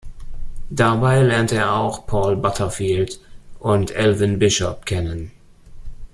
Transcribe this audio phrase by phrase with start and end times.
[0.71, 3.19] Dabei lernte er auch Paul Butterfield
[3.59, 5.29] und Elvin Bishop kennen.